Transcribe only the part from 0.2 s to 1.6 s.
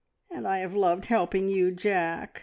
"And I have loved helping